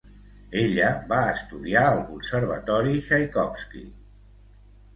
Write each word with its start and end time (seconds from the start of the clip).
Ella 0.61 0.87
va 1.11 1.19
estudiar 1.33 1.85
al 1.91 2.01
Conservatori 2.15 3.05
Txaikovski. 3.07 3.87